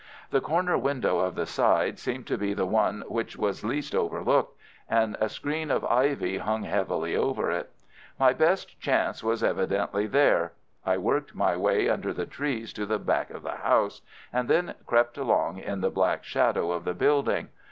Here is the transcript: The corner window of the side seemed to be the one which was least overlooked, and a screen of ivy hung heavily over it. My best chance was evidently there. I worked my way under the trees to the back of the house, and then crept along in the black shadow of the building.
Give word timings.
The 0.31 0.41
corner 0.41 0.79
window 0.79 1.19
of 1.19 1.35
the 1.35 1.45
side 1.45 1.99
seemed 1.99 2.25
to 2.25 2.37
be 2.39 2.55
the 2.55 2.65
one 2.65 3.03
which 3.07 3.37
was 3.37 3.63
least 3.63 3.93
overlooked, 3.93 4.57
and 4.89 5.15
a 5.21 5.29
screen 5.29 5.69
of 5.69 5.85
ivy 5.85 6.39
hung 6.39 6.63
heavily 6.63 7.15
over 7.15 7.51
it. 7.51 7.69
My 8.17 8.33
best 8.33 8.79
chance 8.79 9.23
was 9.23 9.43
evidently 9.43 10.07
there. 10.07 10.53
I 10.83 10.97
worked 10.97 11.35
my 11.35 11.55
way 11.55 11.87
under 11.87 12.13
the 12.13 12.25
trees 12.25 12.73
to 12.73 12.87
the 12.87 12.97
back 12.97 13.29
of 13.29 13.43
the 13.43 13.57
house, 13.57 14.01
and 14.33 14.49
then 14.49 14.73
crept 14.87 15.19
along 15.19 15.59
in 15.59 15.81
the 15.81 15.91
black 15.91 16.23
shadow 16.23 16.71
of 16.71 16.83
the 16.83 16.95
building. 16.95 17.49